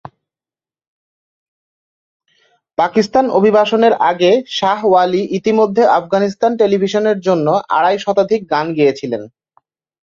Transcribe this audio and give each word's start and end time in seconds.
পাকিস্তান 2.77 3.25
অভিবাসনের 3.29 3.93
আগে 4.11 4.31
শাহ 4.57 4.79
ওয়ালি 4.87 5.21
ইতিমধ্যে 5.37 5.83
আফগানিস্তান 5.99 6.51
টেলিভিশনের 6.57 7.17
জন্য 7.19 7.47
আড়াই 7.77 7.97
শতাধিক 7.99 8.41
গান 8.53 8.65
গেয়েছিলেন। 8.77 9.21